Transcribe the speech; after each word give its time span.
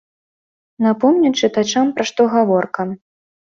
Напомню 0.85 1.29
чытачам, 1.41 1.95
пра 2.01 2.09
што 2.13 2.21
гаворка. 2.35 2.81